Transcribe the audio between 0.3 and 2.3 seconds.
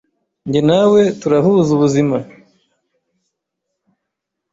njyee nawe turahuza ubuzima